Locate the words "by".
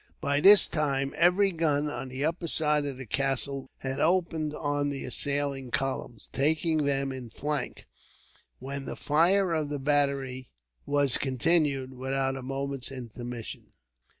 0.19-0.39